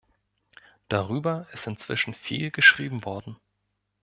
[0.89, 3.37] Darüber ist inzwischen viel geschrieben worden.